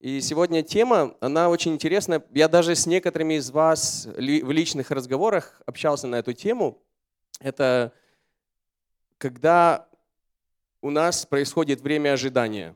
[0.00, 2.24] И сегодня тема, она очень интересная.
[2.30, 6.82] Я даже с некоторыми из вас в личных разговорах общался на эту тему.
[7.38, 7.92] Это
[9.18, 9.86] когда
[10.80, 12.74] у нас происходит время ожидания,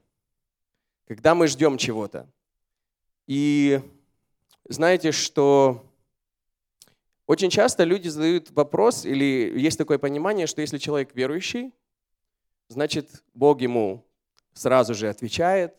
[1.08, 2.28] когда мы ждем чего-то.
[3.26, 3.80] И
[4.68, 5.82] знаете, что
[7.26, 11.72] очень часто люди задают вопрос, или есть такое понимание, что если человек верующий,
[12.68, 14.04] значит, Бог ему
[14.52, 15.74] сразу же отвечает.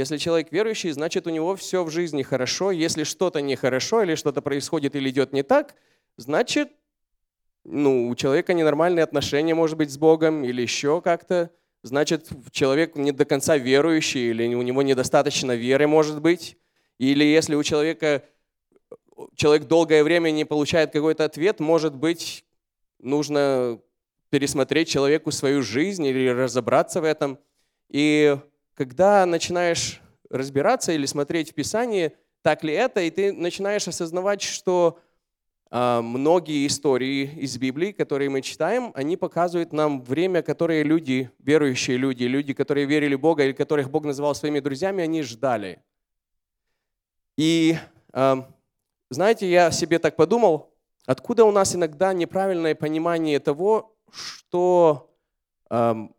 [0.00, 2.70] Если человек верующий, значит, у него все в жизни хорошо.
[2.70, 5.74] Если что-то нехорошо или что-то происходит или идет не так,
[6.16, 6.70] значит,
[7.64, 11.50] ну, у человека ненормальные отношения, может быть, с Богом или еще как-то.
[11.82, 16.56] Значит, человек не до конца верующий или у него недостаточно веры, может быть.
[16.96, 18.24] Или если у человека
[19.34, 22.46] человек долгое время не получает какой-то ответ, может быть,
[23.00, 23.78] нужно
[24.30, 27.38] пересмотреть человеку свою жизнь или разобраться в этом.
[27.90, 28.38] И
[28.80, 34.98] когда начинаешь разбираться или смотреть в Писании, так ли это, и ты начинаешь осознавать, что
[35.70, 41.98] э, многие истории из Библии, которые мы читаем, они показывают нам время, которое люди, верующие
[41.98, 45.82] люди, люди, которые верили в Бога или которых Бог называл своими друзьями, они ждали.
[47.36, 47.76] И
[48.14, 48.36] э,
[49.10, 50.72] знаете, я себе так подумал,
[51.04, 55.14] откуда у нас иногда неправильное понимание того, что,
[55.68, 56.14] эм,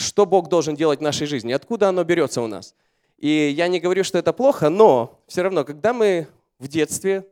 [0.00, 2.74] что Бог должен делать в нашей жизни, откуда оно берется у нас.
[3.18, 6.26] И я не говорю, что это плохо, но все равно, когда мы
[6.58, 7.26] в детстве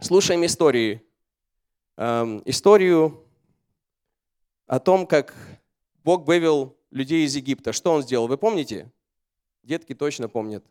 [0.00, 1.02] слушаем истории,
[1.96, 3.24] эм, историю
[4.66, 5.34] о том, как
[6.04, 8.90] Бог вывел людей из Египта, что Он сделал, вы помните?
[9.62, 10.64] Детки точно помнят.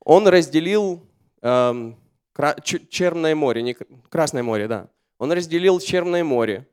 [0.00, 1.08] Он разделил
[1.40, 1.96] Эм,
[2.62, 4.88] Черное море, не Красное море, да.
[5.18, 6.66] Он разделил Черное море.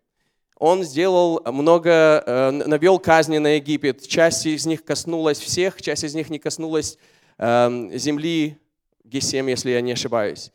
[0.58, 4.08] Он сделал много, э, навел казни на Египет.
[4.08, 6.98] Часть из них коснулась всех, часть из них не коснулась
[7.38, 8.58] эм, земли
[9.03, 10.52] Гесем, если я не ошибаюсь.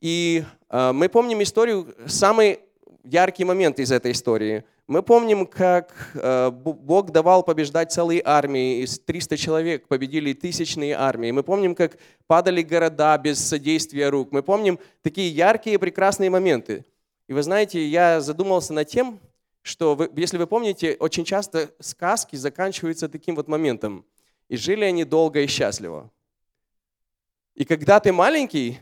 [0.00, 2.60] И э, мы помним историю, самый
[3.04, 4.64] яркий момент из этой истории.
[4.86, 11.30] Мы помним, как э, Бог давал побеждать целые армии, из 300 человек победили тысячные армии.
[11.30, 14.32] Мы помним, как падали города без содействия рук.
[14.32, 16.84] Мы помним такие яркие, прекрасные моменты.
[17.28, 19.20] И вы знаете, я задумался над тем,
[19.62, 24.04] что, вы, если вы помните, очень часто сказки заканчиваются таким вот моментом.
[24.48, 26.10] И жили они долго и счастливо.
[27.54, 28.80] И когда ты маленький,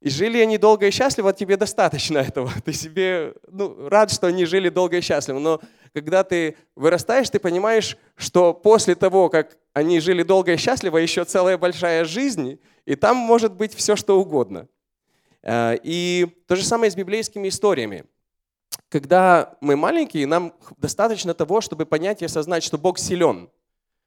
[0.00, 2.50] и жили они долго и счастливо, тебе достаточно этого.
[2.64, 5.38] Ты себе ну, рад, что они жили долго и счастливо.
[5.38, 5.60] Но
[5.92, 11.24] когда ты вырастаешь, ты понимаешь, что после того, как они жили долго и счастливо, еще
[11.24, 14.68] целая большая жизнь, и там может быть все, что угодно.
[15.42, 18.04] Э, и то же самое с библейскими историями.
[18.90, 23.48] Когда мы маленькие, нам достаточно того, чтобы понять и осознать, что Бог силен.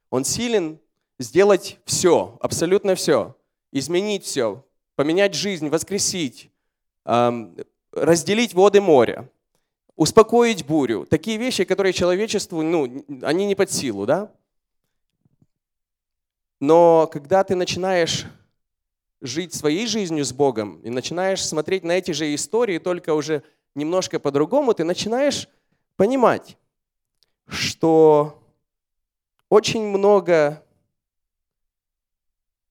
[0.09, 0.77] Он силен
[1.19, 3.35] сделать все, абсолютно все,
[3.71, 6.51] изменить все, поменять жизнь, воскресить,
[7.05, 9.29] разделить воды моря,
[9.95, 11.05] успокоить бурю.
[11.05, 14.33] Такие вещи, которые человечеству, ну, они не под силу, да?
[16.59, 18.25] Но когда ты начинаешь
[19.21, 23.43] жить своей жизнью с Богом и начинаешь смотреть на эти же истории, только уже
[23.75, 25.49] немножко по-другому, ты начинаешь
[25.95, 26.57] понимать,
[27.47, 28.41] что
[29.49, 30.63] очень много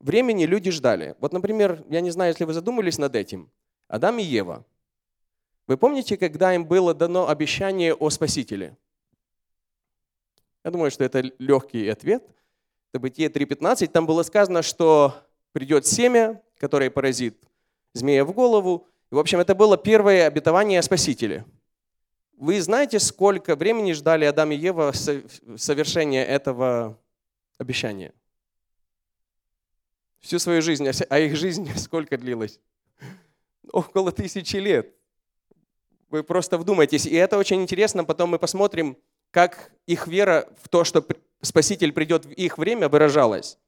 [0.01, 1.17] времени люди ждали.
[1.21, 3.51] Вот, например, я не знаю, если вы задумались над этим,
[3.89, 4.65] Адам и Ева.
[5.67, 8.77] Вы помните, когда им было дано обещание о Спасителе?
[10.65, 12.25] Я думаю, что это легкий ответ.
[12.93, 13.89] Это Бытие 3.15.
[13.89, 15.15] Там было сказано, что
[15.53, 17.37] придет семя, которое поразит
[17.95, 18.87] змея в голову.
[19.12, 21.45] И, в общем, это было первое обетование о Спасителе.
[22.39, 26.99] Вы знаете, сколько времени ждали Адам и Ева совершения этого
[27.59, 28.12] обещания?
[30.22, 32.59] всю свою жизнь, а, а их жизнь сколько длилась?
[33.72, 34.95] Около тысячи лет.
[36.09, 37.06] Вы просто вдумайтесь.
[37.06, 38.05] И это очень интересно.
[38.05, 38.97] Потом мы посмотрим,
[39.31, 41.05] как их вера в то, что
[41.41, 43.59] Спаситель придет в их время, выражалась.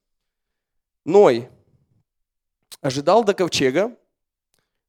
[1.04, 1.48] Ной
[2.80, 3.96] ожидал до ковчега.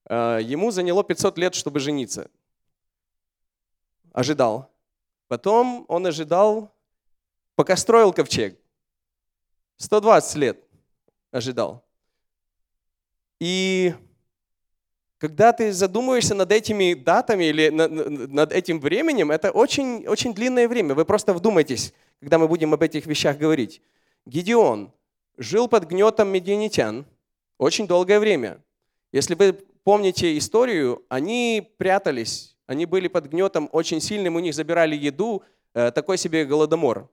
[0.08, 2.30] А, ему заняло 500 лет, чтобы жениться.
[4.12, 4.72] Ожидал.
[5.28, 6.72] Потом он ожидал,
[7.56, 8.58] пока строил ковчег.
[9.78, 10.64] 120 лет
[11.32, 11.84] ожидал.
[13.40, 13.94] И
[15.18, 20.94] когда ты задумываешься над этими датами или над этим временем, это очень, очень длинное время.
[20.94, 23.82] Вы просто вдумайтесь, когда мы будем об этих вещах говорить.
[24.26, 24.92] Гедеон
[25.38, 27.06] жил под гнетом медианитян
[27.58, 28.62] очень долгое время.
[29.12, 34.96] Если вы помните историю, они прятались, они были под гнетом очень сильным, у них забирали
[34.96, 35.44] еду,
[35.74, 37.08] э, такой себе голодомор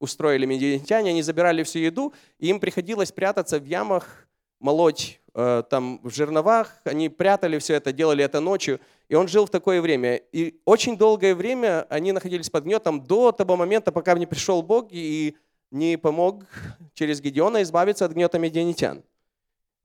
[0.00, 4.26] устроили медианитяне, они забирали всю еду, и им приходилось прятаться в ямах,
[4.58, 9.44] молоть э, там в жерновах, они прятали все это, делали это ночью, и он жил
[9.44, 10.16] в такое время.
[10.32, 14.88] И очень долгое время они находились под гнетом до того момента, пока не пришел Бог
[14.90, 15.36] и
[15.70, 16.46] не помог
[16.94, 19.02] через Гедеона избавиться от гнета медианитян.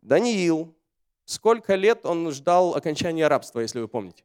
[0.02, 0.74] Даниил,
[1.30, 4.24] сколько лет он ждал окончания рабства, если вы помните?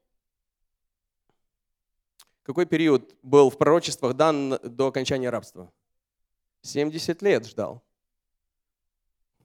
[2.43, 5.71] Какой период был в пророчествах дан до окончания рабства?
[6.63, 7.83] 70 лет ждал.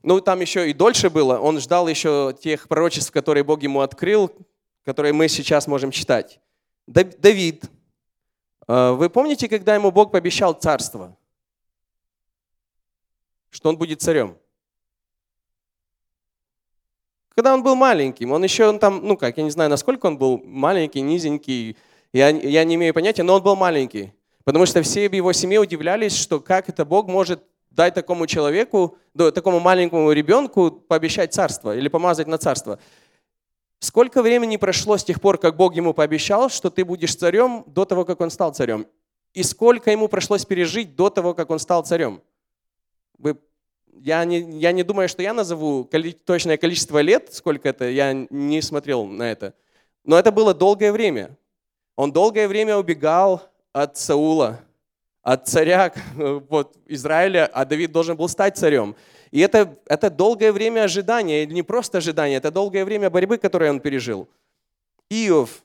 [0.04, 1.38] Ну, там еще и дольше было.
[1.40, 4.32] Он ждал еще тех пророчеств, которые Бог ему открыл,
[4.86, 6.40] которые мы сейчас можем читать.
[6.88, 7.66] Давид.
[8.68, 11.18] А, вы помните, когда ему Бог пообещал царство?
[13.50, 14.38] Что он будет царем?
[17.40, 20.18] Когда он был маленьким, он еще он там, ну как, я не знаю, насколько он
[20.18, 21.78] был маленький, низенький,
[22.12, 24.12] я, я не имею понятия, но он был маленький.
[24.44, 27.42] Потому что все в его семье удивлялись, что как это Бог может
[27.72, 32.78] дать такому человеку, такому маленькому ребенку пообещать царство или помазать на царство.
[33.80, 37.86] Сколько времени прошло с тех пор, как Бог ему пообещал, что ты будешь царем, до
[37.86, 38.86] того, как он стал царем?
[39.34, 42.22] И сколько ему пришлось пережить до того, как он стал царем?
[43.18, 43.38] Вы,
[44.04, 48.14] я, не, я не думаю, что я назову коли, точное количество лет, сколько это, я
[48.14, 49.54] не смотрел на это.
[50.04, 51.38] Но это было долгое время.
[51.96, 53.44] Он долгое время убегал
[53.74, 54.62] от Саула,
[55.22, 58.96] от царя вот, Израиля, а Давид должен был стать царем.
[59.32, 63.80] И это, это долгое время ожидания, не просто ожидания, это долгое время борьбы, которое он
[63.80, 64.28] пережил.
[65.10, 65.64] Иов,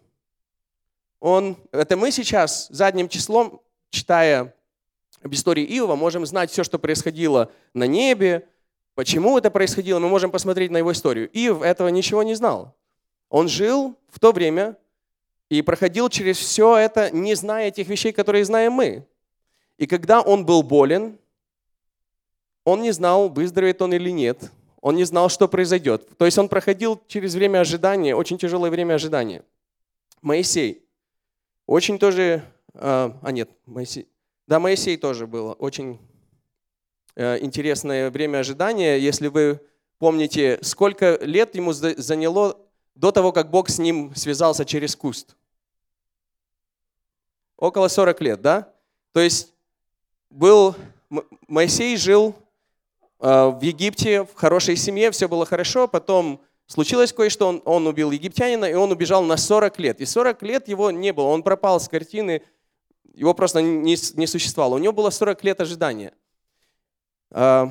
[1.20, 4.54] он, это мы сейчас задним числом, читая
[5.24, 8.46] об истории Иова, можем знать все, что происходило на небе,
[8.94, 11.30] почему это происходило, мы можем посмотреть на его историю.
[11.32, 12.76] Иов этого ничего не знал.
[13.30, 14.76] Он жил в то время
[15.48, 19.06] и проходил через все это, не зная тех вещей, которые знаем мы.
[19.78, 21.18] И когда он был болен,
[22.64, 24.50] он не знал, выздоровеет он или нет.
[24.82, 26.06] Он не знал, что произойдет.
[26.18, 29.42] То есть он проходил через время ожидания, очень тяжелое время ожидания.
[30.20, 30.86] Моисей.
[31.66, 32.42] Очень тоже...
[32.74, 34.06] А, а нет, Моисей.
[34.46, 35.98] Да, Моисей тоже было очень
[37.14, 38.98] э, интересное время ожидания.
[38.98, 39.58] Если вы
[39.98, 42.58] помните, сколько лет ему заняло
[42.94, 45.34] до того, как Бог с ним связался через куст?
[47.56, 48.70] Около 40 лет, да?
[49.12, 49.54] То есть
[50.28, 50.76] был,
[51.48, 52.34] Моисей жил
[53.20, 58.10] э, в Египте, в хорошей семье, все было хорошо, потом случилось кое-что, он, он убил
[58.10, 60.00] египтянина, и он убежал на 40 лет.
[60.02, 62.42] И 40 лет его не было, он пропал с картины,
[63.12, 64.76] его просто не, не существовало.
[64.76, 66.14] У него было 40 лет ожидания.
[67.30, 67.66] Э,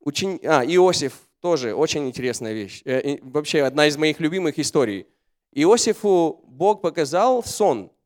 [0.00, 0.40] учень...
[0.44, 2.82] А, Иосиф тоже очень интересная вещь.
[2.84, 5.06] Э, вообще одна из моих любимых историй.
[5.52, 7.90] Иосифу Бог показал сон–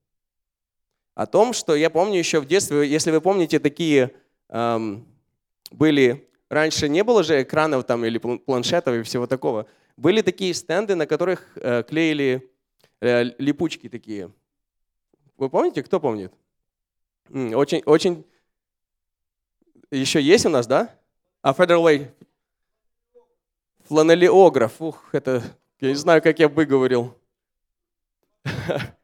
[1.17, 4.13] о том, что я помню еще в детстве, если вы помните, такие
[4.51, 5.09] эм,
[5.71, 9.67] были, раньше не было же экранов там или планшетов и всего такого,
[9.97, 12.53] были такие стенды, на которых э, клеили
[13.01, 14.31] э, липучки такие.
[15.37, 16.33] Вы помните, кто помнит?
[17.31, 18.25] Очень, очень...
[19.91, 20.95] Еще есть у нас, да?
[21.43, 22.11] А Federal Way?
[23.85, 24.81] Фланелиограф.
[24.81, 25.43] Ух, это...
[25.81, 27.17] Я не знаю, как я бы говорил.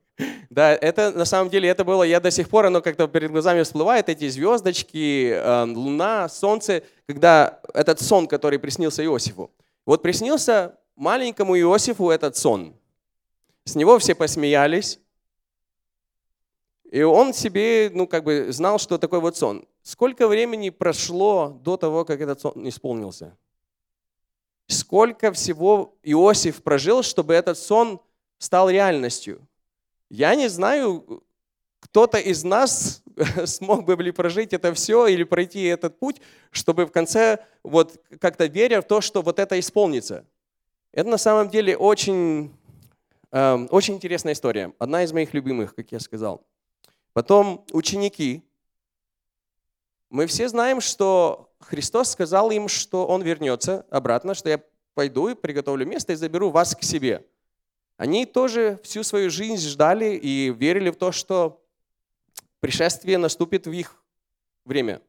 [0.50, 3.62] Да, это на самом деле это было, я до сих пор, оно как-то перед глазами
[3.62, 9.50] всплывает, эти звездочки, э, луна, солнце, когда этот сон, который приснился Иосифу.
[9.86, 12.74] Вот приснился маленькому Иосифу этот сон.
[13.64, 15.00] С него все посмеялись,
[16.92, 19.66] и он себе, ну, как бы знал, что такой вот сон.
[19.82, 23.34] Сколько времени прошло до того, как этот сон исполнился?
[24.66, 27.98] Сколько всего Иосиф прожил, чтобы этот сон
[28.36, 29.40] стал реальностью?
[30.10, 31.22] Я не знаю,
[31.80, 33.02] кто-то из нас
[33.46, 36.20] смог бы ли прожить это все или пройти этот путь,
[36.50, 40.26] чтобы в конце вот как-то веря в то, что вот это исполнится.
[40.92, 42.52] Это на самом деле очень,
[43.30, 44.74] э, очень интересная история.
[44.78, 46.44] Одна из моих любимых, как я сказал.
[47.12, 48.42] Потом ученики.
[50.08, 54.62] Мы все знаем, что Христос сказал им, что Он вернется обратно, что я
[54.94, 57.26] пойду и приготовлю место и заберу вас к себе.
[57.96, 61.62] Они тоже всю свою жизнь ждали и верили в то, что
[62.60, 64.02] пришествие наступит в их
[64.64, 65.00] время.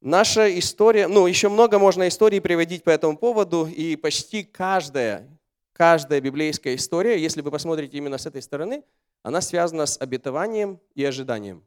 [0.00, 5.28] Наша история, ну, еще много можно историй приводить по этому поводу, и почти каждая,
[5.72, 8.84] каждая библейская история, если вы посмотрите именно с этой стороны,
[9.22, 11.64] она связана с обетованием и ожиданием.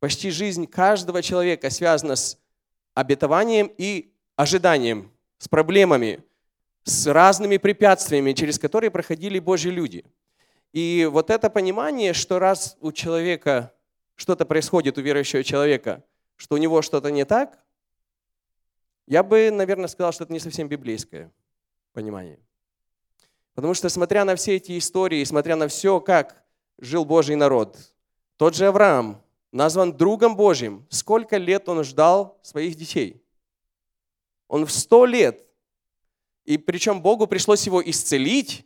[0.00, 2.38] Почти жизнь каждого человека связана с
[2.94, 6.22] обетованием и ожиданием, с проблемами,
[6.84, 10.04] с разными препятствиями, через которые проходили Божьи люди.
[10.72, 13.72] И вот это понимание, что раз у человека
[14.14, 16.04] что-то происходит, у верующего человека,
[16.36, 17.58] что у него что-то не так,
[19.06, 21.32] я бы, наверное, сказал, что это не совсем библейское
[21.92, 22.38] понимание.
[23.58, 26.44] Потому что, смотря на все эти истории, смотря на все, как
[26.78, 27.76] жил Божий народ,
[28.36, 30.86] тот же Авраам назван другом Божьим.
[30.90, 33.20] Сколько лет он ждал своих детей?
[34.46, 35.44] Он в сто лет.
[36.44, 38.64] И причем Богу пришлось его исцелить,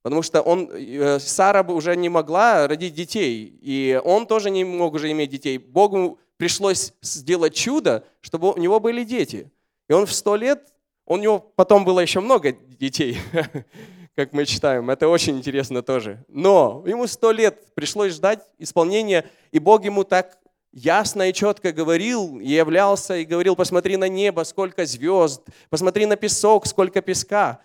[0.00, 4.94] потому что он, э, Сара уже не могла родить детей, и он тоже не мог
[4.94, 5.58] уже иметь детей.
[5.58, 9.52] Богу пришлось сделать чудо, чтобы у него были дети.
[9.86, 10.72] И он в сто лет,
[11.04, 13.18] у него потом было еще много детей,
[14.14, 14.90] как мы читаем.
[14.90, 16.24] Это очень интересно тоже.
[16.28, 20.38] Но ему сто лет пришлось ждать исполнения, и Бог ему так
[20.72, 26.16] ясно и четко говорил, и являлся, и говорил, посмотри на небо, сколько звезд, посмотри на
[26.16, 27.60] песок, сколько песка.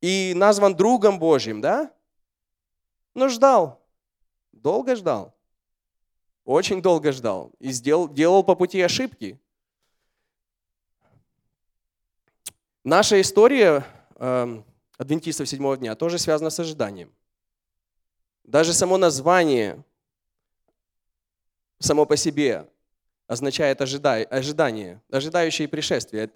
[0.00, 1.90] И назван другом Божьим, да?
[3.14, 3.80] Но ждал,
[4.52, 5.34] долго ждал,
[6.44, 9.38] очень долго ждал, и сделал, делал по пути ошибки.
[12.82, 14.62] Наша история э,
[15.04, 17.12] адвентистов седьмого дня тоже связана с ожиданием.
[18.42, 19.84] Даже само название
[21.78, 22.66] само по себе
[23.26, 26.30] означает ожидай, ожидание, ожидающее пришествие.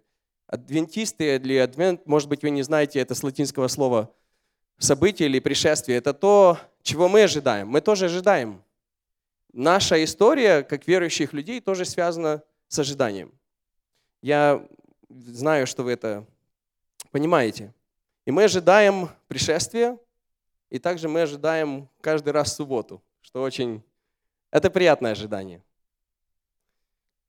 [0.46, 4.14] Адвентисты или адвент, может быть, вы не знаете, это с латинского слова
[4.78, 5.98] событие или пришествие.
[5.98, 7.68] Это то, чего мы ожидаем.
[7.68, 8.62] Мы тоже ожидаем.
[9.52, 13.32] Наша история, как верующих людей, тоже связана с ожиданием.
[14.22, 14.66] Я
[15.08, 16.26] знаю, что вы это
[17.10, 17.72] понимаете.
[18.28, 19.98] И мы ожидаем пришествия,
[20.68, 23.82] и также мы ожидаем каждый раз субботу, что очень...
[24.50, 25.62] Это приятное ожидание.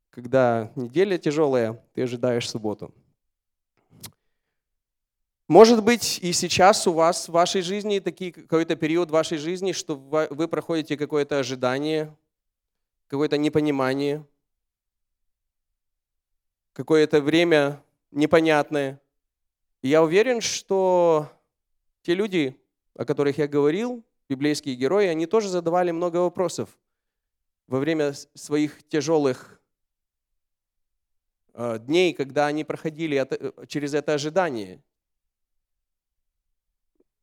[0.10, 2.94] Когда неделя тяжелая, ты ожидаешь субботу.
[5.48, 9.96] Может быть, и сейчас у вас в вашей жизни такие, какой-то период вашей жизни, что
[9.96, 12.14] вы проходите какое-то ожидание,
[13.08, 14.26] какое-то непонимание,
[16.74, 19.00] какое-то время непонятное.
[19.82, 21.32] Я уверен, что
[22.02, 22.60] те люди,
[22.96, 26.78] о которых я говорил, библейские герои, они тоже задавали много вопросов
[27.68, 29.62] во время своих тяжелых
[31.54, 33.26] э, дней, когда они проходили
[33.68, 34.84] через это ожидание.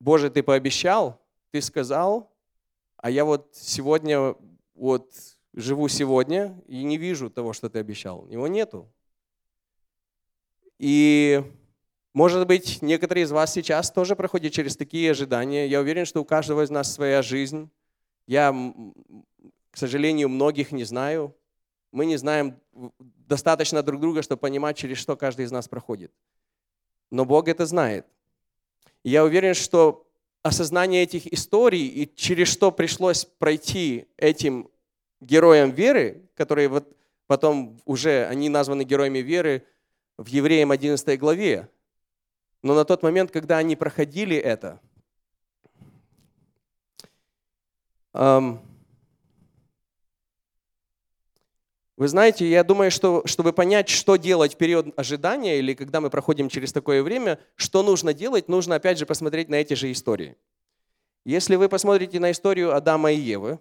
[0.01, 1.21] Боже, ты пообещал,
[1.51, 2.33] ты сказал,
[2.97, 4.35] а я вот сегодня
[4.75, 5.13] вот
[5.53, 8.27] живу сегодня и не вижу того, что ты обещал.
[8.29, 8.91] Его нету.
[10.79, 11.43] И
[12.17, 15.67] может быть, некоторые из вас сейчас тоже проходят через такие ожидания.
[15.67, 17.69] Я уверен, что у каждого из нас своя жизнь.
[18.27, 18.55] Я,
[19.71, 21.37] к сожалению, многих не знаю.
[21.93, 22.59] Мы не знаем
[22.97, 26.11] достаточно друг друга, чтобы понимать, через что каждый из нас проходит.
[27.11, 28.07] Но Бог это знает.
[29.03, 30.09] И я уверен, что
[30.43, 34.71] осознание этих историй и через что пришлось пройти этим
[35.21, 36.97] героям веры, которые вот
[37.27, 39.67] потом уже, они названы героями веры
[40.17, 41.69] в Евреям 11 главе,
[42.63, 44.81] но на тот момент, когда они проходили это,
[51.97, 56.11] вы знаете, я думаю, что чтобы понять, что делать в период ожидания или когда мы
[56.11, 60.37] проходим через такое время, что нужно делать, нужно опять же посмотреть на эти же истории.
[61.25, 63.59] Если вы посмотрите на историю Адама и Евы,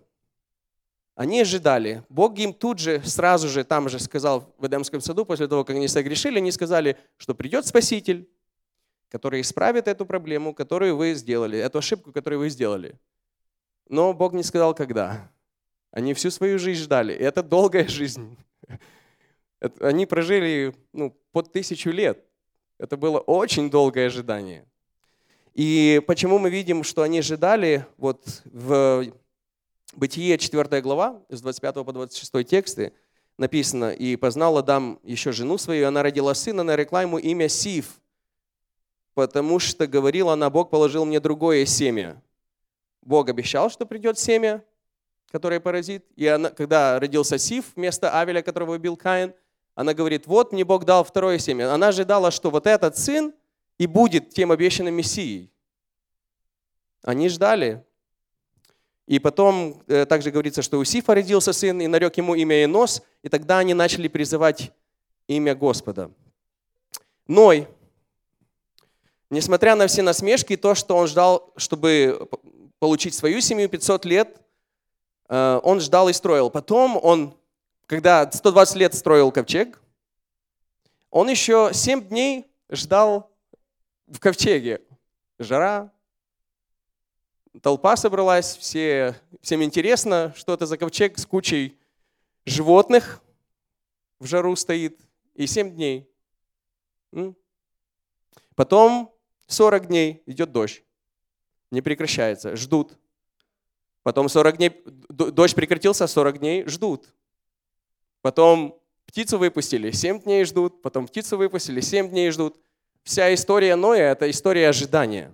[1.15, 2.03] они ожидали.
[2.09, 5.75] Бог им тут же, сразу же, там же сказал в Эдемском саду, после того, как
[5.75, 8.29] они согрешили, они сказали, что придет Спаситель,
[9.15, 12.99] который исправит эту проблему, которую вы сделали, эту ошибку, которую вы сделали.
[13.87, 15.31] Но Бог не сказал, когда.
[15.89, 17.13] Они всю свою жизнь ждали.
[17.13, 18.37] И это долгая жизнь.
[19.79, 22.25] Они прожили ну, под тысячу лет.
[22.77, 24.65] Это было очень долгое ожидание.
[25.53, 29.05] И почему мы видим, что они ожидали, вот в
[29.95, 32.91] Бытие 4 глава, с 25 по 26 тексты,
[33.37, 38.01] написано, «И познал Адам еще жену свою, и она родила сына, нарекла ему имя Сив,
[39.15, 42.21] потому что говорила она, Бог положил мне другое семя.
[43.01, 44.63] Бог обещал, что придет семя,
[45.31, 46.05] которое поразит.
[46.15, 49.33] И она, когда родился Сиф вместо Авеля, которого убил Каин,
[49.73, 51.73] она говорит, вот мне Бог дал второе семя.
[51.73, 53.33] Она ожидала, что вот этот сын
[53.77, 55.51] и будет тем обещанным Мессией.
[57.01, 57.83] Они ждали.
[59.05, 63.03] И потом э, также говорится, что у Сифа родился сын, и нарек ему имя Енос,
[63.21, 64.71] и тогда они начали призывать
[65.27, 66.11] имя Господа.
[67.27, 67.67] Ной
[69.29, 72.29] Несмотря на все насмешки и то, что он ждал, чтобы
[72.79, 74.41] получить свою семью 500 лет,
[75.29, 76.49] э, он ждал и строил.
[76.51, 77.35] Потом он,
[77.87, 79.81] когда 120 лет строил ковчег,
[81.09, 83.31] он еще 7 дней ждал
[84.07, 84.81] в ковчеге.
[85.39, 85.91] Жара,
[87.61, 91.79] толпа собралась, все, всем интересно, что это за ковчег с кучей
[92.45, 93.21] животных
[94.19, 94.99] в жару стоит,
[95.33, 96.09] и 7 дней.
[98.55, 99.14] Потом
[99.47, 100.83] 40 дней идет дождь,
[101.71, 102.97] не прекращается, ждут.
[104.03, 107.13] Потом 40 дней, дождь прекратился, 40 дней ждут.
[108.21, 112.59] Потом птицу выпустили, 7 дней ждут, потом птицу выпустили, 7 дней ждут.
[113.03, 115.33] Вся история Ноя– это история ожидания.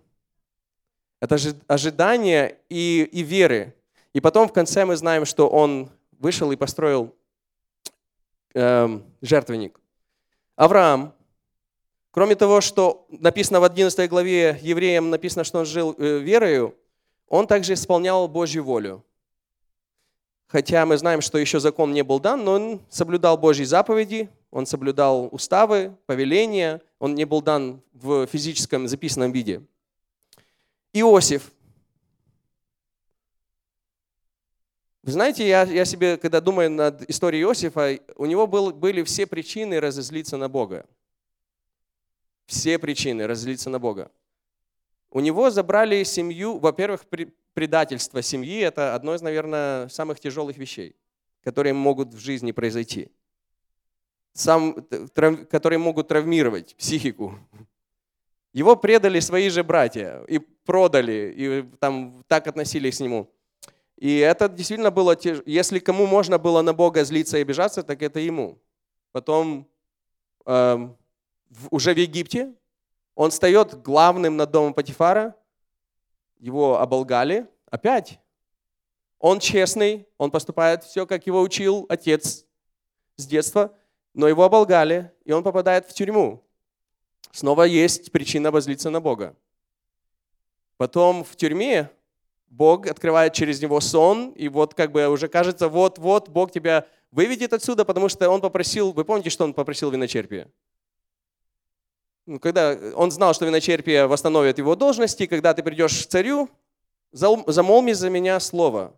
[1.21, 1.37] Это
[1.67, 3.75] ожидание и, и веры.
[4.13, 5.89] И потом в конце мы знаем, что он
[6.19, 7.15] вышел и построил
[8.53, 9.79] э, жертвенник.
[10.55, 11.13] Авраам,
[12.11, 16.75] кроме того, что написано в 11 главе евреям, написано, что он жил э, верою,
[17.27, 19.03] он также исполнял Божью волю.
[20.47, 24.65] Хотя мы знаем, что еще закон не был дан, но он соблюдал Божьи заповеди, он
[24.65, 29.61] соблюдал уставы, повеления, он не был дан в физическом записанном виде.
[30.91, 31.51] Иосиф.
[35.03, 39.25] Вы знаете, я, я себе, когда думаю над историей Иосифа, у него был, были все
[39.25, 40.85] причины разозлиться на Бога.
[42.51, 44.11] Все причины разозлиться на Бога.
[45.09, 47.05] У него забрали семью, во-первых,
[47.53, 50.97] предательство семьи– это одно из, наверное, самых тяжелых вещей,
[51.45, 53.07] которые могут в жизни произойти.
[54.33, 57.39] Сам, трав, которые могут травмировать психику.
[58.51, 63.33] Его предали свои же братья и продали, и там так относились к нему.
[63.95, 68.19] И это действительно было, если кому можно было на Бога злиться и обижаться, так это
[68.19, 68.59] ему.
[69.13, 69.69] Потом
[70.45, 70.89] э,
[71.69, 72.53] уже в Египте
[73.15, 75.35] он встает главным над домом Патифара,
[76.39, 78.19] его оболгали, опять.
[79.19, 82.45] Он честный, он поступает все, как его учил отец
[83.17, 83.75] с детства,
[84.13, 86.43] но его оболгали, и он попадает в тюрьму.
[87.31, 89.35] Снова есть причина возлиться на Бога.
[90.77, 91.91] Потом в тюрьме
[92.47, 97.53] Бог открывает через него сон, и вот как бы уже кажется, вот-вот Бог тебя выведет
[97.53, 100.51] отсюда, потому что он попросил, вы помните, что он попросил виночерпия?
[102.25, 106.49] Ну, когда он знал, что виночерпие восстановит его должности, когда ты придешь к царю,
[107.11, 108.97] замолми за меня слово.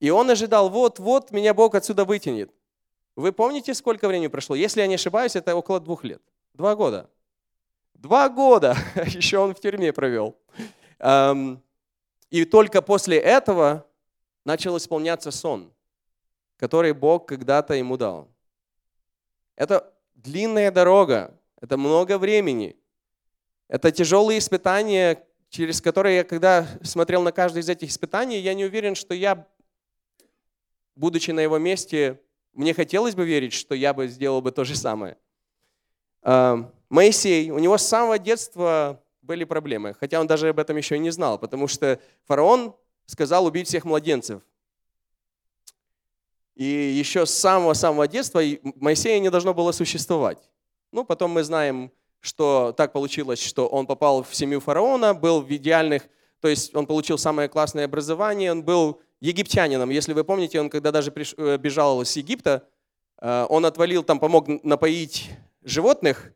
[0.00, 2.52] И он ожидал, вот-вот меня Бог отсюда вытянет.
[3.16, 4.54] Вы помните, сколько времени прошло?
[4.54, 6.22] Если я не ошибаюсь, это около двух лет.
[6.54, 7.10] Два года.
[7.94, 10.36] Два года еще он в тюрьме провел.
[12.30, 13.86] И только после этого
[14.44, 15.72] начал исполняться сон,
[16.56, 18.28] который Бог когда-то ему дал.
[19.56, 22.76] Это длинная дорога, это много времени.
[23.68, 28.64] Это тяжелые испытания, через которые я, когда смотрел на каждое из этих испытаний, я не
[28.64, 29.46] уверен, что я,
[30.96, 32.20] будучи на его месте,
[32.52, 35.16] мне хотелось бы верить, что я бы сделал бы то же самое.
[36.88, 40.98] Моисей, у него с самого детства были проблемы, хотя он даже об этом еще и
[40.98, 44.42] не знал, потому что фараон сказал убить всех младенцев.
[46.54, 48.40] И еще с самого-самого детства
[48.76, 50.38] Моисея не должно было существовать.
[50.90, 55.50] Ну, потом мы знаем, что так получилось, что он попал в семью фараона, был в
[55.50, 56.08] идеальных,
[56.40, 59.90] то есть он получил самое классное образование, он был египтянином.
[59.90, 61.34] Если вы помните, он когда даже приш...
[61.36, 62.68] Э, бежал с Египта,
[63.20, 65.30] э, он отвалил, там помог напоить
[65.62, 66.32] животных,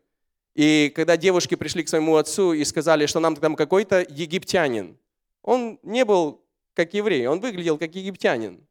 [0.55, 4.97] и когда девушки пришли к своему отцу и сказали, что нам там какой-то египтянин,
[5.41, 8.65] он не был как еврей, он выглядел как египтянин.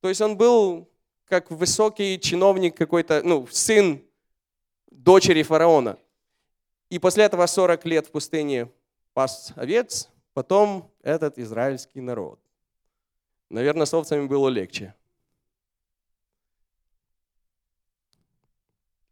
[0.00, 0.88] То есть он был
[1.26, 4.04] как высокий чиновник какой-то, ну, сын
[4.94, 5.98] дочери фараона.
[6.90, 8.70] И после этого 40 лет в пустыне
[9.12, 12.40] пас овец, потом этот израильский народ.
[13.50, 14.94] Наверное, с овцами было легче.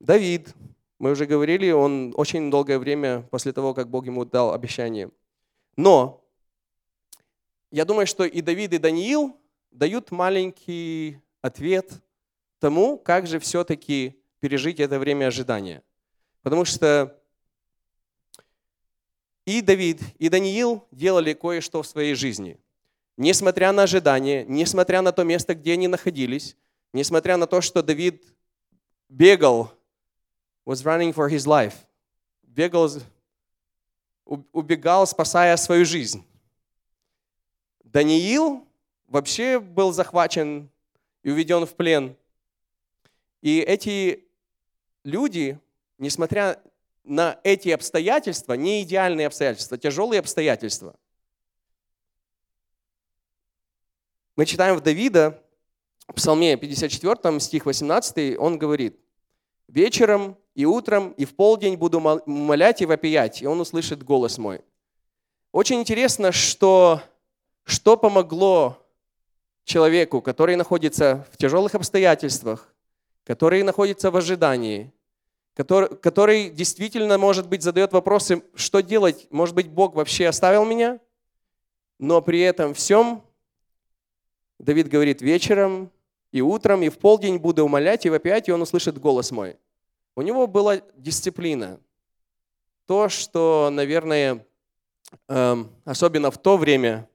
[0.01, 0.55] Давид,
[0.99, 5.11] мы уже говорили, он очень долгое время после того, как Бог ему дал обещание.
[5.77, 6.25] Но
[7.71, 9.37] я думаю, что и Давид, и Даниил
[9.71, 11.92] дают маленький ответ
[12.59, 15.85] тому, как же все-таки пережить это время ожидания.
[16.43, 17.17] Потому что
[19.47, 22.59] и Давид, и Даниил делали кое-что в своей жизни.
[23.17, 26.57] Несмотря на ожидания, несмотря на то место, где они находились,
[26.93, 28.25] несмотря на то, что Давид
[29.09, 29.73] бегал
[30.67, 31.75] was running for his life.
[32.43, 32.91] Бегал,
[34.25, 36.27] убегал, спасая свою жизнь.
[37.85, 38.67] Даниил
[39.07, 40.69] вообще был захвачен
[41.23, 42.17] и уведен в плен.
[43.41, 44.25] И эти
[45.05, 45.59] люди,
[45.99, 46.62] несмотря
[47.05, 50.95] на эти обстоятельства, не идеальные обстоятельства, тяжелые обстоятельства,
[54.37, 55.43] мы читаем в Давида,
[56.09, 58.99] в Псалме 54, стих 18, он говорит,
[59.69, 64.61] «Вечером и утром, и в полдень буду молять и вопиять, и он услышит голос мой.
[65.51, 67.03] Очень интересно, что
[67.65, 68.79] что помогло
[69.65, 72.72] человеку, который находится в тяжелых обстоятельствах,
[73.25, 74.93] который находится в ожидании,
[75.55, 81.01] который, который действительно, может быть, задает вопросы, что делать, может быть, Бог вообще оставил меня,
[81.99, 83.23] но при этом всем
[84.63, 85.91] Давид говорит, вечером
[86.31, 89.57] и утром, и в полдень буду умолять, и в опять, и он услышит голос мой.
[90.15, 91.81] У него была дисциплина.
[92.87, 94.47] То, что, наверное,
[95.29, 97.09] эм, особенно в то время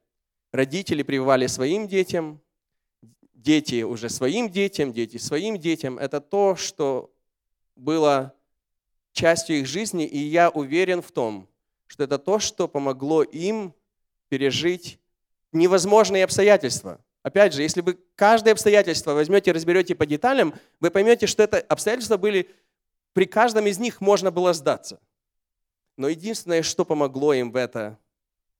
[0.52, 2.42] родители прививали своим детям,
[3.38, 7.14] дети уже своим детям, дети своим детям, это то, что
[7.76, 8.34] было
[9.14, 11.48] частью их жизни, и я уверен в том,
[11.86, 13.74] что это то, что помогло им
[14.28, 15.00] пережить
[15.52, 17.00] невозможные обстоятельства.
[17.24, 22.18] Опять же, если вы каждое обстоятельство возьмете разберете по деталям, вы поймете, что это обстоятельства
[22.18, 22.50] были,
[23.14, 25.00] при каждом из них можно было сдаться.
[25.96, 27.98] Но единственное, что помогло им в, это,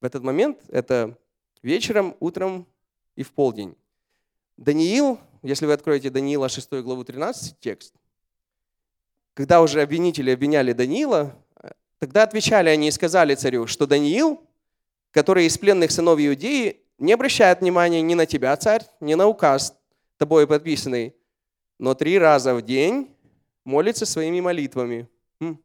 [0.02, 1.18] в этот момент, это
[1.62, 2.68] вечером, утром
[3.16, 3.76] и в полдень.
[4.58, 7.94] Даниил, если вы откроете Даниила 6 главу 13 текст,
[9.34, 11.36] когда уже обвинители обвиняли Даниила,
[12.00, 14.44] тогда отвечали они и сказали царю, что Даниил,
[15.12, 19.78] который из пленных сынов Иудеи, не обращает внимания ни на тебя, царь, ни на указ
[20.18, 21.16] тобой подписанный,
[21.78, 23.16] но три раза в день
[23.64, 25.08] молится своими молитвами.
[25.40, 25.60] Хм.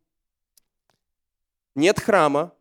[1.75, 2.53] Нет храма,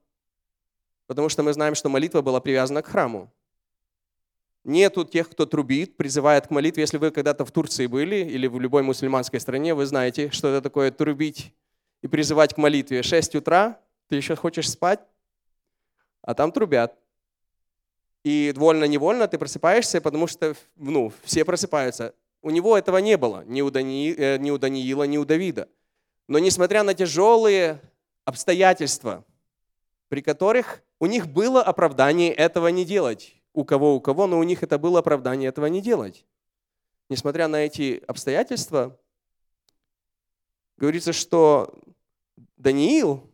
[1.07, 3.29] потому что мы знаем, что молитва была привязана к храму.
[4.63, 6.81] Нету тех, кто трубит, призывает к молитве.
[6.81, 10.61] Если вы когда-то в Турции были или в любой мусульманской стране, вы знаете, что это
[10.61, 11.53] такое трубить
[12.03, 13.01] и призывать к молитве.
[13.01, 14.99] 6 утра, ты еще хочешь спать,
[16.21, 16.95] а там трубят.
[18.23, 22.13] И вольно-невольно ты просыпаешься, потому что ну, все просыпаются.
[22.43, 25.67] У него этого не было, ни у, Дани, э, ни у Даниила, ни у Давида.
[26.27, 27.81] Но несмотря на тяжелые
[28.25, 29.25] обстоятельства,
[30.09, 34.43] при которых у них было оправдание этого не делать, у кого, у кого, но у
[34.43, 36.25] них это было оправдание этого не делать.
[37.09, 38.97] Несмотря на эти обстоятельства,
[40.77, 41.73] говорится, что
[42.57, 43.29] Даниил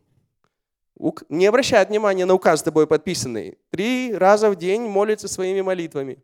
[1.28, 3.58] не обращает внимания на указ с тобой подписанный.
[3.70, 6.22] Три раза в день молится своими молитвами.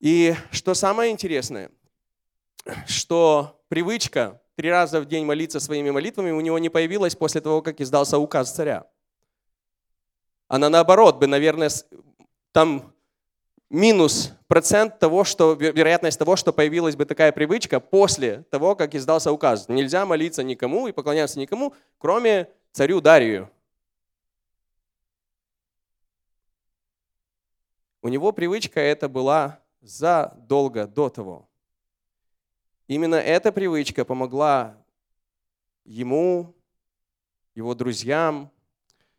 [0.00, 1.70] И что самое интересное,
[2.86, 7.62] что привычка три раза в день молиться своими молитвами у него не появилась после того,
[7.62, 8.86] как издался указ царя.
[10.48, 11.70] Она наоборот бы, наверное,
[12.54, 12.94] там
[13.68, 19.32] минус процент того, что, вероятность того, что появилась бы такая привычка после того, как издался
[19.32, 19.68] указ.
[19.68, 23.50] Нельзя молиться никому и поклоняться никому, кроме царю Дарию.
[28.02, 31.48] У него привычка эта была задолго до того.
[32.86, 34.76] Именно эта привычка помогла
[35.84, 36.54] ему,
[37.56, 38.52] его друзьям,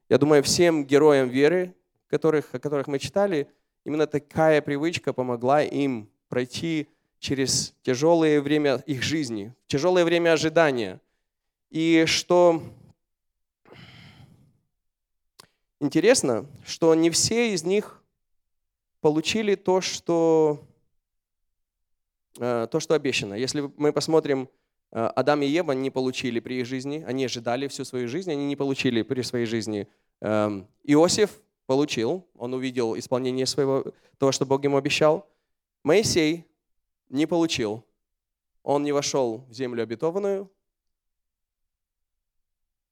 [0.07, 1.75] я думаю, всем героям веры,
[2.15, 3.47] которых, о которых мы читали,
[3.83, 6.87] именно такая привычка помогла им пройти
[7.19, 11.01] через тяжелое время их жизни, тяжелое время ожидания.
[11.71, 12.63] И что
[15.81, 18.01] интересно, что не все из них
[19.01, 20.63] получили то, что,
[22.39, 23.33] э, то, что обещано.
[23.33, 24.47] Если мы посмотрим,
[24.93, 28.45] э, Адам и Ева не получили при их жизни, они ожидали всю свою жизнь, они
[28.45, 29.87] не получили при своей жизни.
[30.21, 31.29] Эм, Иосиф
[31.65, 33.85] получил, он увидел исполнение своего,
[34.17, 35.27] того, что Бог ему обещал.
[35.83, 36.45] Моисей
[37.09, 37.83] не получил,
[38.63, 40.49] он не вошел в землю обетованную.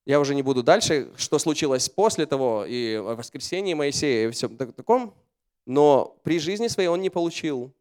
[0.05, 4.49] Я уже не буду дальше, что случилось после того, и о воскресении Моисея, и все
[4.49, 5.13] таком.
[5.65, 7.71] Но при жизни своей он не получил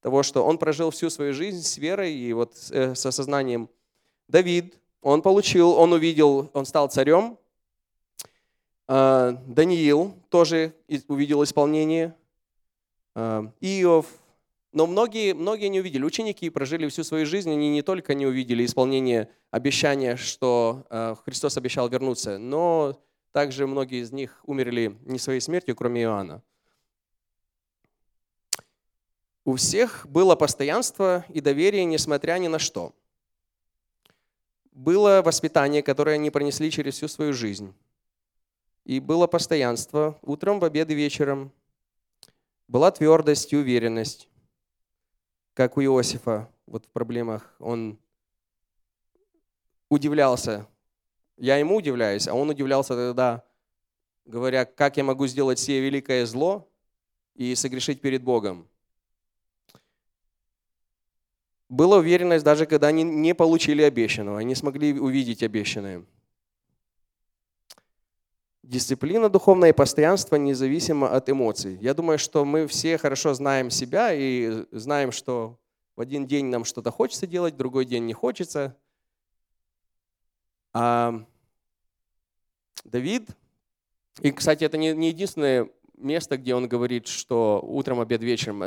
[0.00, 3.68] того, что он прожил всю свою жизнь с верой и вот э, с осознанием.
[4.28, 7.36] Давид, он получил, он увидел, он стал царем,
[8.88, 10.74] Даниил тоже
[11.08, 12.14] увидел исполнение.
[13.14, 14.06] А, Иов.
[14.72, 16.04] Но многие, многие не увидели.
[16.04, 21.56] Ученики прожили всю свою жизнь, они не только не увидели исполнение обещания, что а, Христос
[21.56, 26.42] обещал вернуться, но также многие из них умерли не своей смертью, кроме Иоанна.
[29.46, 32.94] У всех было постоянство и доверие, несмотря ни на что.
[34.72, 37.72] Было воспитание, которое они пронесли через всю свою жизнь.
[38.86, 41.50] И было постоянство утром, в обед и вечером.
[42.68, 44.28] Была твердость и уверенность,
[45.54, 47.52] как у Иосифа вот в проблемах.
[47.58, 47.98] Он
[49.88, 50.68] удивлялся.
[51.36, 53.44] Я ему удивляюсь, а он удивлялся тогда,
[54.24, 56.70] говоря, как я могу сделать сие великое зло
[57.34, 58.68] и согрешить перед Богом.
[61.68, 66.06] Была уверенность, даже когда они не получили обещанного, они смогли увидеть обещанное.
[68.66, 71.78] Дисциплина духовная и постоянство независимо от эмоций.
[71.80, 75.56] Я думаю, что мы все хорошо знаем себя и знаем, что
[75.94, 78.76] в один день нам что-то хочется делать, в другой день не хочется.
[80.72, 81.24] А
[82.82, 83.28] Давид,
[84.20, 88.64] и, кстати, это не, единственное место, где он говорит, что утром, обед, вечером,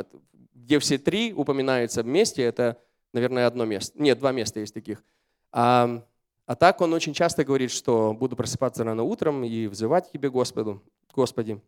[0.54, 2.80] где все три упоминаются вместе, это,
[3.12, 4.00] наверное, одно место.
[4.00, 5.04] Нет, два места есть таких.
[5.52, 6.02] А,
[6.50, 10.82] а так он очень часто говорит, что буду просыпаться рано утром и взывать тебе, Господу,
[11.14, 11.60] Господи.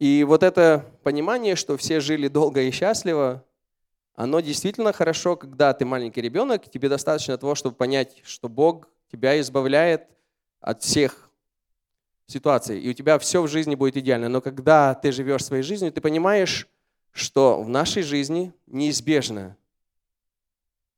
[0.00, 3.44] И вот это понимание, что все жили долго и счастливо,
[4.16, 9.40] оно действительно хорошо, когда ты маленький ребенок, тебе достаточно того, чтобы понять, что Бог тебя
[9.40, 10.08] избавляет
[10.58, 11.30] от всех
[12.26, 14.28] ситуаций, и у тебя все в жизни будет идеально.
[14.28, 16.68] Но когда ты живешь своей жизнью, ты понимаешь,
[17.14, 19.56] что в нашей жизни неизбежно,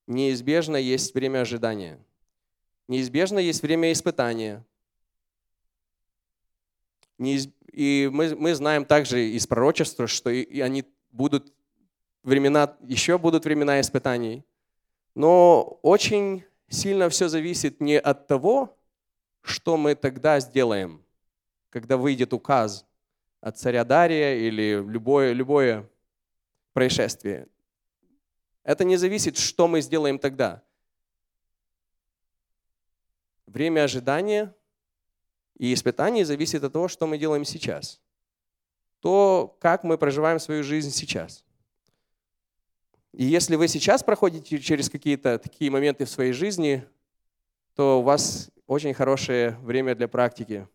[0.07, 1.99] неизбежно есть время ожидания,
[2.89, 4.65] неизбежно есть время испытания.
[7.19, 11.53] И мы, мы знаем также из пророчества, что и они будут
[12.23, 14.43] времена, еще будут времена испытаний.
[15.15, 18.75] Но очень сильно все зависит не от того,
[19.43, 21.05] что мы тогда сделаем,
[21.69, 22.87] когда выйдет указ
[23.43, 25.87] от царя Дария или любое, любое
[26.77, 27.49] происшествие.
[28.63, 30.63] Это не зависит, что мы сделаем тогда.
[33.47, 34.55] Время ожидания
[35.57, 37.99] и испытаний зависит от того, что мы делаем сейчас.
[39.01, 41.47] То, как мы проживаем свою жизнь сейчас.
[43.13, 46.87] И если вы сейчас проходите через какие-то такие моменты в своей жизни,
[47.75, 50.69] то у вас очень хорошее время для практики.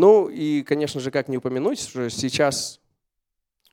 [0.00, 2.80] Ну и, конечно же, как не упомянуть, что сейчас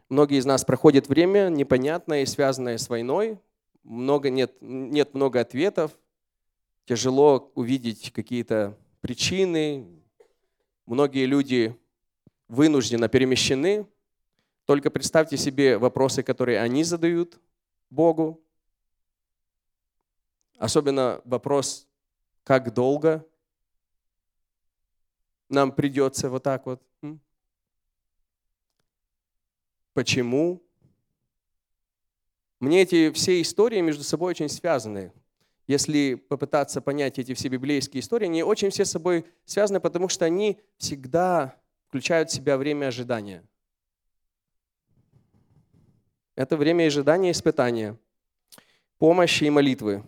[0.10, 3.40] многие из нас проходят время непонятное и связанное с войной.
[3.84, 5.98] Много, нет, нет много ответов.
[6.84, 9.88] Тяжело увидеть какие-то причины,
[10.86, 11.74] Многие люди
[12.50, 13.88] вынужденно перемещены.
[14.66, 17.40] Только представьте себе вопросы, которые они задают
[17.90, 18.44] Богу.
[20.58, 21.88] Особенно вопрос,
[22.44, 23.26] как долго
[25.50, 26.82] нам придется вот так вот.
[29.94, 30.64] Почему?
[32.60, 35.12] Мне эти все истории между собой очень связаны
[35.68, 40.24] если попытаться понять эти все библейские истории, они очень все с собой связаны, потому что
[40.24, 43.44] они всегда включают в себя время ожидания.
[46.36, 47.98] Это время ожидания испытания,
[48.98, 50.04] помощи и молитвы.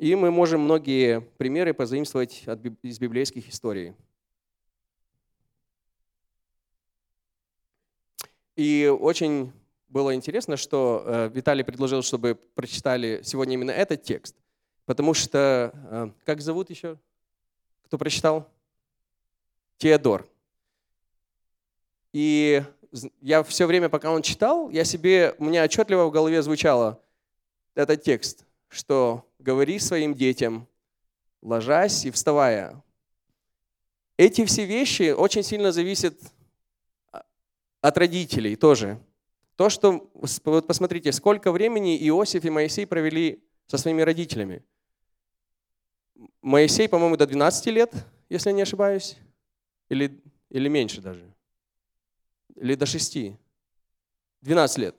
[0.00, 2.44] И мы можем многие примеры позаимствовать
[2.80, 3.94] из библейских историй.
[8.56, 9.52] И очень
[9.90, 14.34] было интересно, что э, Виталий предложил, чтобы прочитали сегодня именно этот текст,
[14.86, 16.98] потому что, э, как зовут еще?
[17.82, 18.48] Кто прочитал?
[19.76, 20.26] Теодор.
[22.14, 22.64] И
[23.20, 26.98] я все время, пока он читал, я себе, у меня отчетливо в голове звучало
[27.74, 30.68] этот текст, что «говори своим детям,
[31.42, 32.82] ложась и вставая».
[34.16, 36.14] Эти все вещи очень сильно зависят
[37.10, 37.24] а,
[37.80, 39.00] от родителей тоже.
[39.56, 40.10] То, что,
[40.44, 44.62] вот посмотрите, сколько времени Иосиф и Моисей провели со своими родителями.
[46.42, 47.94] Моисей, по-моему, до 12 лет,
[48.28, 49.16] если не ошибаюсь,
[49.88, 51.24] или, или меньше даже,
[52.56, 53.32] или до 6,
[54.42, 54.96] 12 лет.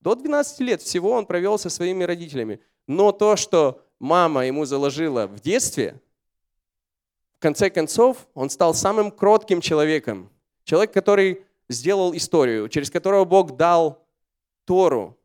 [0.00, 2.60] До 12 лет всего он провел со своими родителями.
[2.86, 6.00] Но то, что мама ему заложила в детстве,
[7.36, 10.30] в конце концов, он стал самым кротким человеком.
[10.64, 14.06] Человек, который сделал историю, через которого Бог дал
[14.64, 15.18] Тору,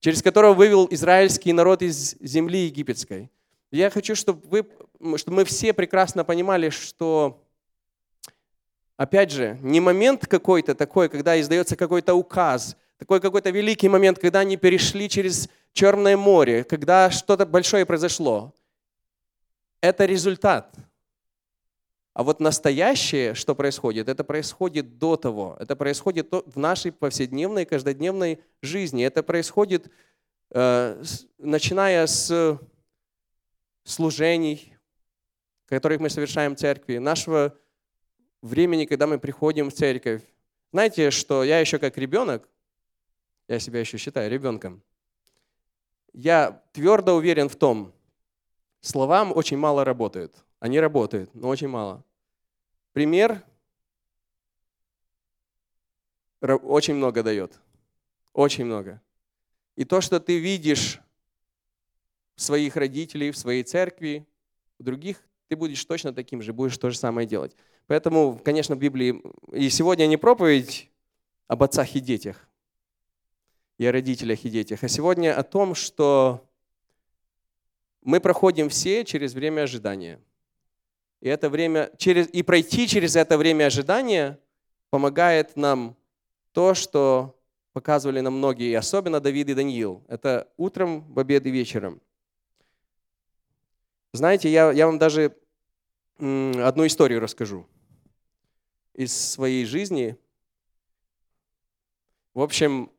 [0.00, 3.30] через которого вывел израильский народ из земли египетской.
[3.70, 7.42] Я хочу, чтобы, вы, чтобы мы все прекрасно понимали, что,
[8.96, 14.40] опять же, не момент какой-то такой, когда издается какой-то указ, такой какой-то великий момент, когда
[14.40, 18.52] они перешли через Черное море, когда что-то большое произошло.
[19.80, 20.74] Это результат–
[22.16, 25.54] а вот настоящее, что происходит, это происходит до того.
[25.60, 29.04] Это происходит в нашей повседневной, каждодневной жизни.
[29.04, 29.90] Это происходит,
[30.48, 31.04] э,
[31.36, 32.58] начиная с
[33.84, 34.78] служений,
[35.66, 37.54] которых мы совершаем в церкви, нашего
[38.40, 40.22] времени, когда мы приходим в церковь.
[40.72, 42.48] Знаете, что я еще как ребенок,
[43.46, 44.82] я себя еще считаю ребенком,
[46.16, 47.92] я твердо уверен в том,
[48.80, 50.34] словам очень мало работают.
[50.58, 52.02] Они работают, но очень мало.
[52.92, 53.42] Пример
[56.40, 57.60] очень много дает.
[58.32, 59.02] Очень много.
[59.74, 61.00] И то, что ты видишь
[62.34, 64.26] в своих родителей, в своей церкви,
[64.78, 67.54] в других, ты будешь точно таким же, будешь то же самое делать.
[67.86, 70.90] Поэтому, конечно, в Библии, и сегодня не проповедь
[71.46, 72.45] об отцах и детях,
[73.78, 76.46] и о родителях и детях, а сегодня о том, что
[78.02, 80.20] мы проходим все через время ожидания.
[81.20, 84.38] И это время, через, и пройти через это время ожидания
[84.90, 85.96] помогает нам
[86.52, 87.38] то, что
[87.72, 90.04] показывали нам многие, особенно Давид и Даниил.
[90.08, 92.00] Это утром, в обед и вечером.
[94.12, 95.36] Знаете, я, я вам даже
[96.18, 97.66] одну историю расскажу
[98.94, 100.16] из своей жизни.
[102.32, 102.90] В общем,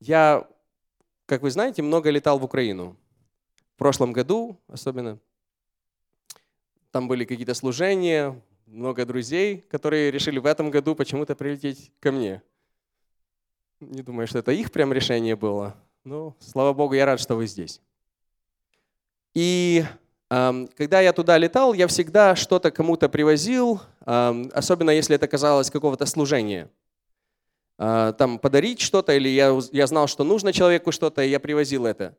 [0.00, 0.48] я,
[1.26, 2.96] как вы знаете, много летал в Украину.
[3.74, 5.18] В прошлом году особенно.
[6.92, 12.42] Там были какие-то служения, много друзей, которые решили в этом году почему-то прилететь ко мне.
[13.80, 15.76] Не думаю, что это их прям решение было.
[16.04, 17.82] Но, слава Богу, я рад, что вы здесь.
[19.34, 19.84] И
[20.28, 26.70] когда я туда летал, я всегда что-то кому-то привозил, особенно если это казалось какого-то служения.
[27.78, 31.86] Э, там подарить что-то, или я, я знал, что нужно человеку что-то, и я привозил
[31.86, 32.16] это.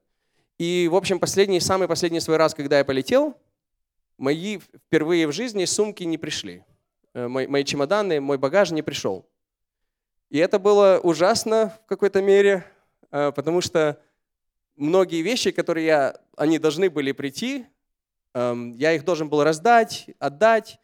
[0.58, 3.36] И, в общем, последний, самый последний свой раз, когда я полетел,
[4.18, 6.64] мои впервые в жизни сумки не пришли.
[7.14, 9.28] Э, мои, мои чемоданы, мой багаж не пришел.
[10.30, 12.66] И это было ужасно в какой-то мере,
[13.12, 14.00] э, потому что
[14.76, 17.66] многие вещи, которые я, они должны были прийти,
[18.34, 20.80] эм, я их должен был раздать, отдать.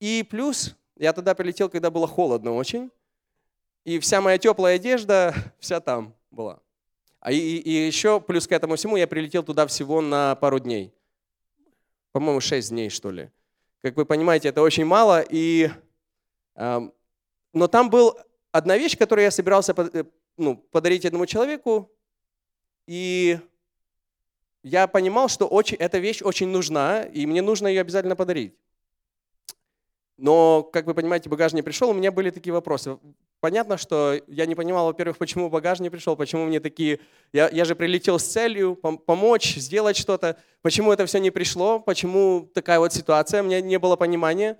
[0.00, 2.90] И плюс я тогда прилетел, когда было холодно очень,
[3.86, 6.60] и вся моя теплая одежда вся там была.
[7.20, 10.92] А и, и еще плюс к этому всему я прилетел туда всего на пару дней
[12.16, 13.28] по-моему, 6 дней, что ли.
[13.82, 15.22] Как вы понимаете, это очень мало.
[15.28, 15.70] И,
[16.54, 16.80] э,
[17.52, 18.14] но там была
[18.52, 20.04] одна вещь, которую я собирался э,
[20.38, 21.92] ну, подарить этому человеку,
[22.86, 23.38] и
[24.62, 28.54] я понимал, что очень, эта вещь очень нужна, и мне нужно ее обязательно подарить.
[30.16, 32.98] Но, как вы понимаете, багаж не пришел, у меня были такие вопросы.
[33.40, 37.00] Понятно, что я не понимал, во-первых, почему багаж не пришел, почему мне такие...
[37.32, 40.38] Я, я же прилетел с целью помочь, сделать что-то.
[40.62, 44.58] Почему это все не пришло, почему такая вот ситуация, мне не было понимания.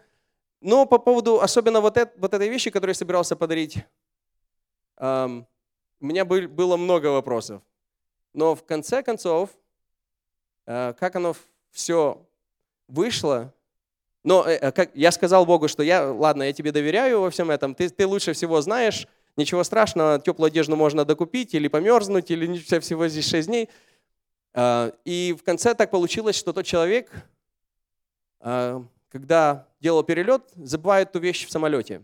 [0.60, 3.78] Но по поводу, особенно вот, это, вот этой вещи, которую я собирался подарить,
[4.98, 5.46] эм,
[6.00, 7.62] у меня был, было много вопросов.
[8.34, 9.50] Но в конце концов,
[10.66, 11.34] э, как оно
[11.70, 12.26] все
[12.88, 13.54] вышло,
[14.26, 17.48] но э, э, как я сказал Богу, что я, ладно, я тебе доверяю во всем
[17.48, 22.58] этом, ты, ты лучше всего знаешь, ничего страшного, теплую одежду можно докупить или померзнуть, или
[22.80, 23.68] всего здесь 6 дней.
[24.52, 27.08] А, и в конце так получилось, что тот человек,
[28.40, 32.02] а, когда делал перелет, забывает ту вещь в самолете.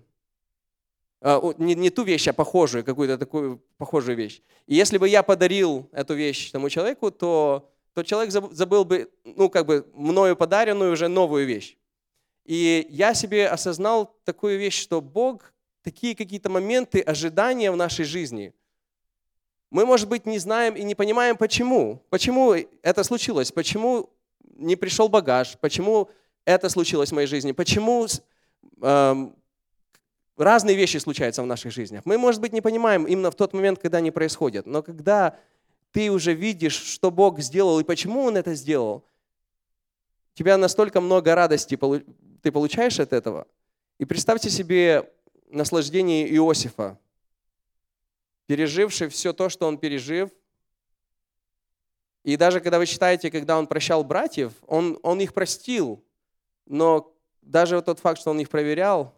[1.23, 4.43] А, не, не ту вещь, а похожую, какую-то такую похожую вещь.
[4.69, 9.51] И если бы я подарил эту вещь тому человеку, то тот человек забыл бы, ну,
[9.51, 11.77] как бы, мною подаренную уже новую вещь.
[12.45, 15.53] И я себе осознал такую вещь, что Бог,
[15.83, 18.53] такие какие-то моменты ожидания в нашей жизни,
[19.71, 22.03] мы, может быть, не знаем и не понимаем, почему.
[22.11, 24.11] Почему это случилось, почему
[24.57, 26.11] не пришел багаж, почему
[26.45, 28.07] это случилось в моей жизни, почему
[28.83, 29.31] э,
[30.37, 32.03] разные вещи случаются в наших жизнях.
[32.05, 35.37] Мы, может быть, не понимаем именно в тот момент, когда они происходят, но когда
[35.93, 39.05] ты уже видишь, что Бог сделал и почему Он это сделал,
[40.35, 41.79] у тебя настолько много радости
[42.43, 43.47] ты получаешь от этого.
[43.99, 45.11] И представьте себе
[45.49, 46.99] наслаждение Иосифа,
[48.47, 50.31] переживший все то, что он пережив.
[52.25, 56.05] И даже когда вы читаете, когда он прощал братьев, он, он их простил.
[56.67, 59.15] Но даже тот факт, что он их проверял,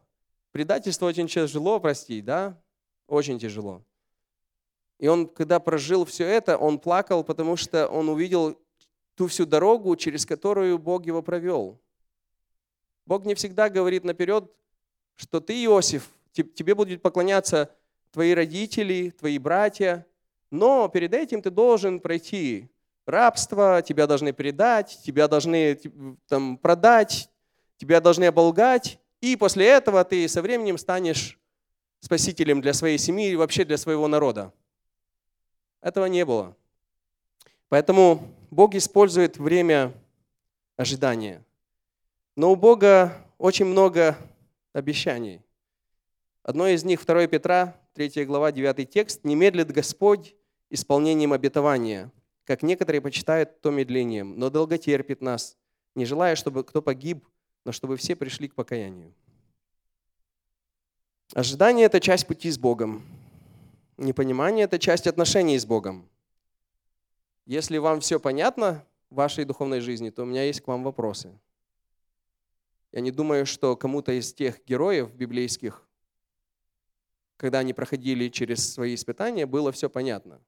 [0.52, 2.58] предательство очень тяжело простить, да?
[3.06, 3.82] Очень тяжело.
[4.98, 8.58] И он, когда прожил все это, он плакал, потому что он увидел
[9.14, 11.80] ту всю дорогу, через которую Бог его провел.
[13.06, 14.50] Бог не всегда говорит наперед,
[15.16, 17.70] что ты, Иосиф, тебе будут поклоняться
[18.10, 20.06] твои родители, твои братья,
[20.50, 22.70] но перед этим ты должен пройти
[23.06, 25.78] рабство, тебя должны предать, тебя должны
[26.28, 27.28] там, продать,
[27.76, 31.38] тебя должны оболгать, и после этого ты со временем станешь
[32.00, 34.52] спасителем для своей семьи и вообще для своего народа.
[35.80, 36.56] Этого не было.
[37.68, 39.92] Поэтому Бог использует время
[40.76, 41.42] ожидания.
[42.36, 44.16] Но у Бога очень много
[44.72, 45.40] обещаний.
[46.42, 49.24] Одно из них, 2 Петра, 3 глава, 9 текст.
[49.24, 50.34] «Не медлит Господь
[50.68, 52.10] исполнением обетования,
[52.44, 55.56] как некоторые почитают то медлением, но долготерпит нас,
[55.94, 57.24] не желая, чтобы кто погиб,
[57.64, 59.14] но чтобы все пришли к покаянию».
[61.34, 63.02] Ожидание– это часть пути с Богом.
[63.96, 66.08] Непонимание– это часть отношений с Богом.
[67.46, 71.32] Если вам все понятно в вашей духовной жизни, то у меня есть к вам вопросы.
[72.94, 75.84] Я не думаю, что кому-то из тех героев библейских,
[77.36, 80.40] когда они проходили через свои испытания, было все понятно.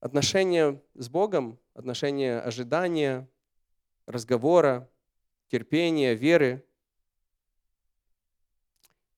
[0.00, 3.26] Отношения с Богом, отношения ожидания,
[4.04, 4.90] разговора,
[5.48, 6.62] терпения, веры.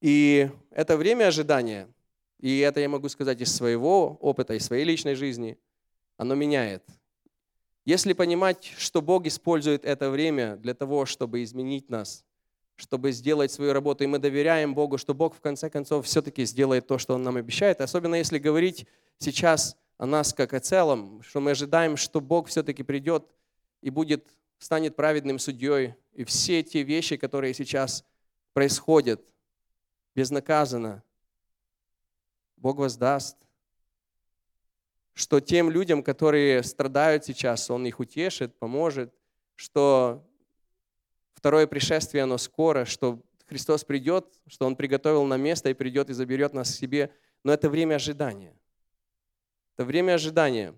[0.00, 1.92] И это время ожидания,
[2.38, 5.58] и это я могу сказать из своего опыта, из своей личной жизни,
[6.16, 6.88] оно меняет.
[7.86, 12.24] Если понимать, что Бог использует это время для того, чтобы изменить нас,
[12.74, 16.88] чтобы сделать свою работу, и мы доверяем Богу, что Бог в конце концов все-таки сделает
[16.88, 18.86] то, что Он нам обещает, особенно если говорить
[19.18, 23.24] сейчас о нас как о целом, что мы ожидаем, что Бог все-таки придет
[23.82, 24.28] и будет,
[24.58, 28.04] станет праведным судьей, и все те вещи, которые сейчас
[28.52, 29.22] происходят
[30.16, 31.04] безнаказанно,
[32.56, 33.45] Бог воздаст.
[35.16, 39.14] Что тем людям, которые страдают сейчас, Он их утешит, поможет,
[39.54, 40.22] что
[41.32, 46.12] второе пришествие, оно скоро, что Христос придет, что Он приготовил нам место и придет и
[46.12, 47.10] заберет нас к себе.
[47.44, 48.54] Но это время ожидания.
[49.74, 50.74] Это время ожидания.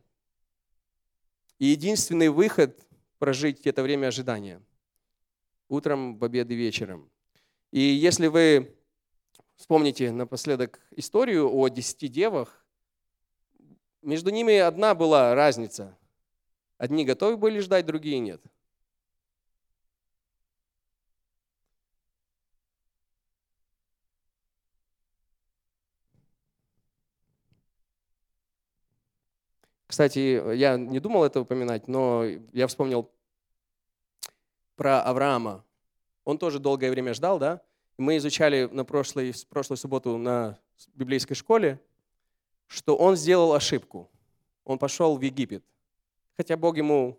[1.58, 2.86] И единственный выход
[3.18, 4.62] прожить это время ожидания.
[5.68, 7.10] Утром, в обед и вечером.
[7.72, 8.72] И если вы
[9.58, 12.57] Вспомните напоследок историю о десяти девах.
[14.02, 15.96] Между ними одна была разница.
[16.78, 18.40] Одни готовы были ждать, другие нет.
[29.86, 33.10] Кстати, я не думал это упоминать, но я вспомнил
[34.76, 35.64] про Авраама.
[36.24, 37.62] Он тоже долгое время ждал, да?
[37.98, 40.56] мы изучали на прошлой, прошлой субботу на
[40.94, 41.80] библейской школе,
[42.68, 44.08] что он сделал ошибку.
[44.64, 45.64] Он пошел в Египет.
[46.36, 47.18] Хотя Бог ему,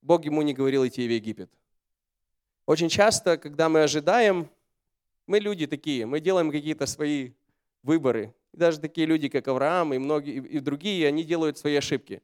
[0.00, 1.50] Бог ему не говорил идти в Египет.
[2.66, 4.48] Очень часто, когда мы ожидаем,
[5.26, 7.32] мы люди такие, мы делаем какие-то свои
[7.82, 8.34] выборы.
[8.52, 12.22] И даже такие люди, как Авраам и многие и другие, они делают свои ошибки.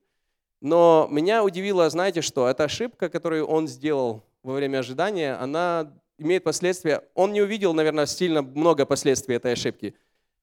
[0.60, 6.44] Но меня удивило, знаете что, эта ошибка, которую он сделал во время ожидания, она имеет
[6.44, 7.02] последствия.
[7.14, 9.94] Он не увидел, наверное, сильно много последствий этой ошибки.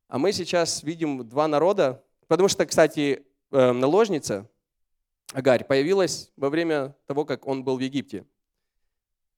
[0.07, 4.49] А мы сейчас видим два народа, потому что, кстати, э, наложница
[5.33, 8.25] Агарь появилась во время того, как он был в Египте.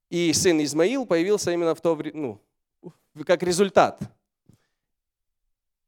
[0.10, 4.02] И сын Измаил появился именно в то время, ну, как результат.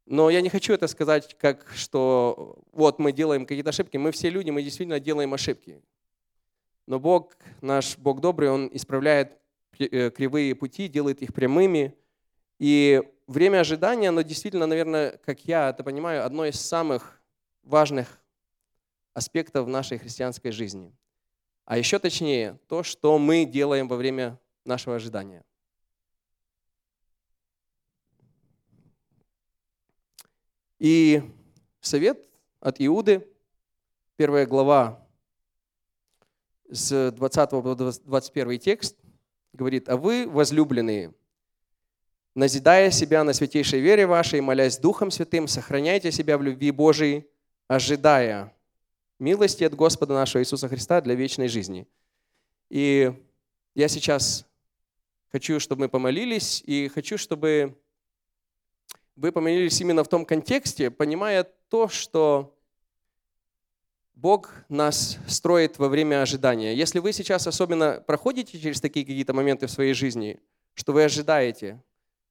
[0.05, 3.97] Но я не хочу это сказать, как что вот мы делаем какие-то ошибки.
[3.97, 5.81] Мы все люди, мы действительно делаем ошибки.
[6.87, 9.41] Но Бог, наш Бог добрый, Он исправляет
[9.89, 11.95] Э, кривые пути, делает их прямыми.
[12.59, 13.01] И
[13.31, 17.21] время ожидания, оно действительно, наверное, как я это понимаю, одно из самых
[17.63, 18.19] важных
[19.13, 20.93] аспектов нашей христианской жизни.
[21.65, 25.43] А еще точнее, то, что мы делаем во время нашего ожидания.
[30.79, 31.21] И
[31.79, 32.19] совет
[32.59, 33.27] от Иуды,
[34.15, 35.07] первая глава,
[36.69, 38.97] с 20 по 21 текст–
[39.53, 41.13] говорит, а вы, возлюбленные,
[42.35, 47.27] назидая себя на святейшей вере вашей, молясь Духом Святым, сохраняйте себя в любви Божией,
[47.67, 48.53] ожидая
[49.19, 51.87] милости от Господа нашего Иисуса Христа для вечной жизни.
[52.69, 53.13] И
[53.75, 54.45] я сейчас
[55.31, 57.77] хочу, чтобы мы помолились, и хочу, чтобы
[59.15, 62.57] вы помолились именно в том контексте, понимая то, что
[64.15, 66.75] Бог нас строит во время ожидания.
[66.75, 70.39] Если вы сейчас особенно проходите через такие какие-то моменты в своей жизни,
[70.73, 71.81] что вы ожидаете,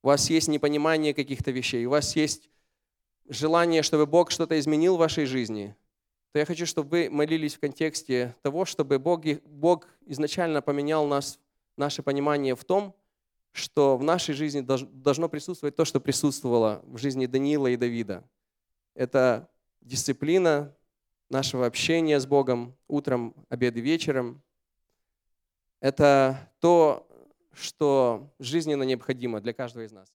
[0.03, 2.49] у вас есть непонимание каких-то вещей, у вас есть
[3.29, 5.77] желание, чтобы Бог что-то изменил в вашей жизни,
[6.33, 11.39] то я хочу, чтобы вы молились в контексте того, чтобы Бог, Бог изначально поменял нас,
[11.77, 12.95] наше понимание в том,
[13.53, 18.23] что в нашей жизни должно присутствовать то, что присутствовало в жизни Даниила и Давида.
[18.95, 19.49] Это
[19.81, 20.75] дисциплина,
[21.31, 24.43] нашего общения с Богом утром, обед и вечером.
[25.81, 27.07] Это то,
[27.55, 30.09] что жизненно необходимо для каждого из нас.